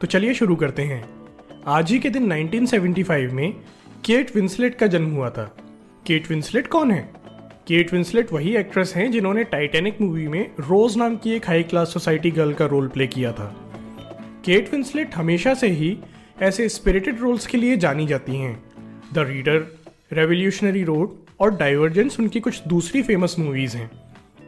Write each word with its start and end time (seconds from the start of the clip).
तो 0.00 0.06
चलिए 0.06 0.34
शुरू 0.34 0.56
करते 0.56 0.82
हैं। 0.82 1.10
आज 1.66 1.92
ही 1.92 1.98
के 1.98 2.10
दिन 2.10 2.32
1975 2.32 3.30
में 3.32 3.52
केट 4.04 4.36
विंसलेट 4.36 4.74
का 4.74 4.86
जन्म 4.86 5.06
हुआ 5.06 5.30
था। 5.30 5.56
केट 6.06 6.30
विंसलेट 6.30 6.66
कौन 6.66 6.90
है? 6.90 7.12
केट 7.66 7.92
विंसलेट 7.92 8.32
वही 8.32 8.56
एक्ट्रेस 8.56 8.92
हैं 8.96 9.12
जिन्होंने 9.12 9.44
टाइटैनिक 9.44 10.00
मूवी 10.00 10.28
में 10.28 10.50
रोज 10.60 10.96
नाम 10.96 11.16
की 11.16 11.30
एक 11.30 11.46
हाई 11.46 11.62
क्लास 11.62 11.92
सोसाइटी 11.92 12.30
गर्ल 12.30 12.54
का 12.54 12.66
रोल 12.66 12.88
प्ले 12.88 13.06
किया 13.06 13.32
था। 13.32 13.72
केट 14.44 14.72
विंसलेट 14.72 15.14
हमेशा 15.14 15.54
से 15.54 15.68
ही 15.68 15.98
ऐसे 16.42 16.68
स्पिरिटेड 16.68 17.20
रोल्स 17.20 17.46
के 17.46 17.58
लिए 17.58 17.76
जानी 17.76 18.06
जाती 18.06 18.36
हैं। 18.36 18.62
द 19.14 19.18
रीडर 19.18 19.66
रेवोल्यूशनरी 20.12 20.84
रोड 20.84 21.12
और 21.40 21.56
डाइवर्जेंस 21.56 22.20
उनकी 22.20 22.40
कुछ 22.40 22.62
दूसरी 22.68 23.02
फ़ेमस 23.02 23.36
मूवीज़ 23.38 23.76
हैं। 23.76 23.90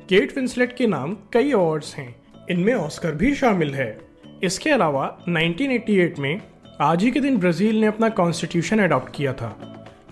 केट 0.08 0.36
विंसलेट 0.36 0.76
के 0.76 0.86
नाम 0.86 1.16
कई 1.32 1.52
अवार्ड्स 1.52 1.94
हैं। 1.94 2.16
इनमें 2.50 2.74
ऑस्कर 2.74 3.14
भी 3.14 3.34
शामिल 3.34 3.74
है। 3.74 4.11
इसके 4.42 4.70
अलावा 4.70 5.24
1988 5.28 6.18
में 6.18 6.40
आज 6.80 7.02
ही 7.02 7.10
के 7.10 7.20
दिन 7.20 7.36
ब्राज़ील 7.36 7.80
ने 7.80 7.86
अपना 7.86 8.08
कॉन्स्टिट्यूशन 8.08 8.78
अडॉप्ट 8.78 9.12
किया 9.14 9.32
था। 9.32 9.48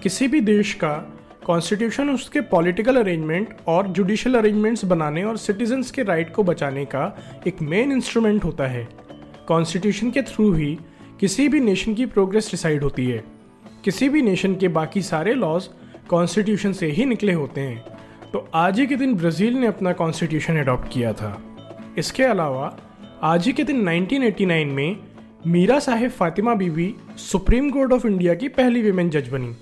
किसी 0.02 0.28
भी 0.28 0.40
देश 0.40 0.74
का 0.74 0.92
कॉन्स्टिट्यूशन 1.46 2.10
उसके 2.10 2.40
पॉलिटिकल 2.40 2.96
अरेंजमेंट 2.96 3.56
और 3.66 3.86
जुडिशल 3.86 4.34
अरेंजमेंट्स 4.34 4.84
बनाने 4.84 5.24
और 5.24 5.36
सिटीजन्स 5.36 5.90
के 5.90 6.02
राइट 6.02 6.34
को 6.34 6.42
बचाने 6.42 6.84
का 6.84 7.18
एक 7.46 7.62
मेन 7.62 7.92
इंस्ट्रूमेंट 7.92 8.44
होता 8.44 8.66
है। 8.66 8.88
कॉन्स्टिट्यूशन 9.48 10.10
के 10.10 10.22
थ्रू 10.22 10.52
ही 10.52 10.78
किसी 11.20 11.48
भी 11.48 11.60
नेशन 11.60 11.94
की 11.94 12.06
प्रोग्रेस 12.06 12.50
डिसाइड 12.50 12.82
होती 12.82 13.06
है। 13.06 13.24
किसी 13.84 14.08
भी 14.08 14.22
नेशन 14.22 14.54
के 14.54 14.68
बाकी 14.68 15.02
सारे 15.02 15.34
लॉज 15.34 15.68
कॉन्स्टिट्यूशन 16.08 16.72
से 16.72 16.86
ही 16.86 17.04
निकले 17.04 17.32
होते 17.32 17.60
हैं। 17.60 17.84
तो 18.32 18.48
आज 18.54 18.80
ही 18.80 18.86
के 18.86 18.96
दिन 18.96 19.14
ब्राज़ील 19.14 19.54
ने 19.54 19.66
अपना 19.66 19.92
कॉन्स्टिट्यूशन 19.92 20.58
अडॉप्ट 20.58 20.92
किया 20.92 21.12
था। 21.12 21.42
इसके 21.98 22.22
अलावा 22.22 22.76
आज 23.22 23.46
ही 23.46 23.52
के 23.52 23.64
दिन 23.64 23.88
1989 23.88 24.64
में 24.64 24.96
मीरा 25.46 25.78
साहिब 25.78 26.10
फातिमा 26.10 26.54
बीवी 26.54 26.94
सुप्रीम 27.16 27.70
कोर्ट 27.70 27.92
ऑफ़ 27.92 28.06
इंडिया 28.06 28.34
की 28.34 28.48
पहली 28.48 28.82
विमेन 28.82 29.10
जज 29.10 29.28
बनी। 29.28 29.52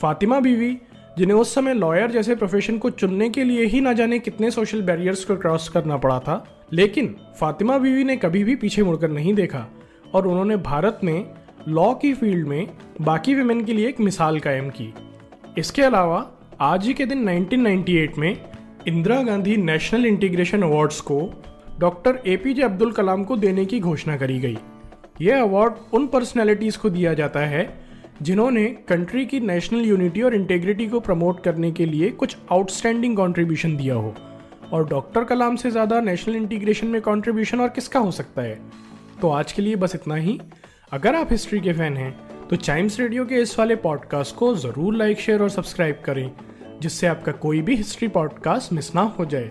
फातिमा 0.00 0.40
बीवी, 0.40 0.78
जिन्हें 1.18 1.38
उस 1.38 1.54
समय 1.54 1.74
लॉयर 1.74 2.10
जैसे 2.10 2.34
प्रोफेशन 2.34 2.78
को 2.78 2.90
चुनने 2.90 3.30
के 3.30 3.44
लिए 3.44 3.64
ही 3.64 3.80
ना 3.80 3.92
जाने 3.92 4.18
कितने 4.18 4.50
सोशल 4.50 4.82
बैरियर्स 4.82 5.24
को 5.24 5.36
क्रॉस 5.36 5.68
करना 5.68 5.96
पड़ा 5.96 6.18
था, 6.18 6.66
लेकिन 6.72 7.16
फातिमा 7.40 7.78
बीवी 7.78 8.04
ने 8.04 8.16
कभी 8.16 8.44
भी 8.44 8.56
पीछे 8.56 8.82
मुड़कर 8.82 9.10
नहीं 9.10 9.34
देखा 9.34 9.66
और 10.14 10.26
उन्होंने 10.26 10.56
भारत 10.56 11.00
में 11.04 11.26
लॉ 11.68 11.94
की 11.94 12.14
फ़ील्ड 12.14 12.48
में 12.48 12.68
बाकी 13.00 13.34
विमेन 13.34 13.64
के 13.64 13.72
लिए 13.72 13.88
एक 13.88 14.00
मिसाल 14.00 14.40
कायम 14.40 14.68
की। 14.68 14.94
इसके 15.58 15.82
अलावा, 15.82 16.30
आज 16.60 16.86
ही 16.86 16.94
के 16.94 17.06
दिन 17.06 17.24
1998 17.24 18.18
में 18.18 18.40
Indira 18.88 19.22
Gandhi 19.22 19.56
National 19.56 20.06
Integration 20.06 20.62
Awards 20.62 21.00
को 21.00 21.44
डॉक्टर 21.80 22.18
एपीजे 22.26 22.62
अब्दुल 22.62 22.92
कलाम 22.92 23.24
को 23.24 23.36
देने 23.36 23.64
की 23.64 23.78
घोषणा 23.80 24.16
करी 24.16 24.38
गई। 24.38 24.56
यह 25.20 25.40
अवार्ड 25.42 25.74
उन 25.92 26.06
पर्सनैलिटीज़ 26.06 26.78
को 26.78 26.90
दिया 26.90 27.14
जाता 27.14 27.40
है, 27.40 27.68
जिन्होंने 28.22 28.66
कंट्री 28.88 29.24
की 29.26 29.40
नेशनल 29.40 29.84
यूनिटी 29.84 30.22
और 30.22 30.34
इंटेग्रिटी 30.34 30.86
को 30.86 31.00
प्रमोट 31.00 31.42
करने 31.44 31.70
के 31.72 31.86
लिए 31.86 32.10
कुछ 32.12 32.36
आउटस्टैंडिंग 32.52 33.16
कंट्रीब्यूशन 33.16 33.76
दिया 33.76 33.94
हो। 33.94 34.14
और 34.72 34.88
डॉक्टर 34.88 35.24
कलाम 35.24 35.56
से 35.56 35.70
ज़्यादा 35.70 36.00
नेशनल 36.00 36.36
इंटीग्रेशन 36.36 36.86
में 36.86 37.00
कंट्रीब्यूशन 37.02 37.60
और 37.60 37.68
किसका 37.68 38.00
हो 38.00 38.10
सकता 38.10 38.42
है? 38.42 38.58
तो 39.20 39.28
आज 39.30 39.52
के 39.52 39.62
लिए 39.62 39.76
बस 39.76 39.94
इतना 39.94 40.14
ही। 40.16 40.38
अगर 40.92 41.14
आप 41.14 41.32
हिस्ट्री 41.32 41.60
के 41.60 41.72
फ़ैन 41.72 41.96
हैं 41.96 42.14
तो 42.48 42.56
चाइम्स 42.58 43.00
रेडियो 43.00 43.24
के 43.26 43.40
इस 43.42 43.58
वाले 43.58 43.76
पॉडकास्ट 43.78 44.36
को 44.36 44.54
ज़रूर 44.56 44.94
लाइक 44.94 45.20
शेयर 45.20 45.42
और 45.42 45.50
सब्सक्राइब 45.50 46.02
करें, 46.04 46.30
जिससे 46.80 47.06
आपका 47.06 47.32
कोई 47.34 47.60
भी 47.62 47.76
हिस्ट्री 47.76 48.08
पॉडकास्ट 48.10 48.72
मिस 48.72 48.94
ना 48.94 49.02
हो 49.18 49.24
जाए। 49.24 49.50